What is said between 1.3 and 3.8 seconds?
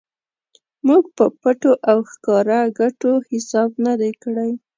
پټو او ښکاره ګټو حساب